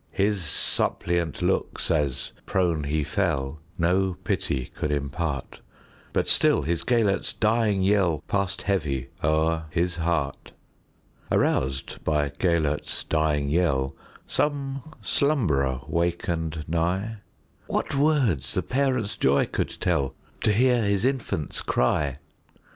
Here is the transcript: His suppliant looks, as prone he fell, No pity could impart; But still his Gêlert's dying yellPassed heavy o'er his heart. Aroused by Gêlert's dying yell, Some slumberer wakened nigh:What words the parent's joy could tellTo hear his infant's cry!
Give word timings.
His 0.13 0.43
suppliant 0.43 1.43
looks, 1.43 1.91
as 1.91 2.31
prone 2.47 2.85
he 2.85 3.03
fell, 3.03 3.59
No 3.77 4.15
pity 4.23 4.65
could 4.65 4.89
impart; 4.91 5.61
But 6.11 6.27
still 6.27 6.63
his 6.63 6.83
Gêlert's 6.83 7.33
dying 7.33 7.83
yellPassed 7.83 8.63
heavy 8.63 9.09
o'er 9.23 9.67
his 9.69 9.97
heart. 9.97 10.53
Aroused 11.31 12.03
by 12.03 12.29
Gêlert's 12.31 13.03
dying 13.03 13.49
yell, 13.49 13.95
Some 14.25 14.81
slumberer 15.03 15.81
wakened 15.87 16.65
nigh:What 16.67 17.93
words 17.93 18.55
the 18.55 18.63
parent's 18.63 19.15
joy 19.15 19.45
could 19.45 19.69
tellTo 19.69 20.13
hear 20.51 20.83
his 20.83 21.05
infant's 21.05 21.61
cry! 21.61 22.15